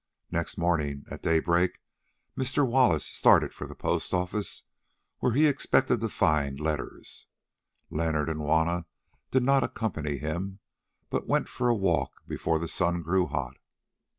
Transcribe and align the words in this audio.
Next 0.31 0.57
morning 0.57 1.05
at 1.11 1.21
daybreak 1.21 1.73
Mr. 2.35 2.65
Wallace 2.67 3.05
started 3.05 3.51
to 3.51 3.67
the 3.67 3.75
post 3.75 4.15
office, 4.15 4.63
where 5.19 5.33
he 5.33 5.45
expected 5.45 6.01
to 6.01 6.09
find 6.09 6.59
letters. 6.59 7.27
Leonard 7.91 8.27
and 8.27 8.39
Juanna 8.39 8.87
did 9.29 9.43
not 9.43 9.63
accompany 9.63 10.17
him, 10.17 10.57
but 11.11 11.27
went 11.27 11.47
for 11.47 11.69
a 11.69 11.75
walk 11.75 12.25
before 12.27 12.57
the 12.57 12.67
sun 12.67 13.03
grew 13.03 13.27
hot. 13.27 13.57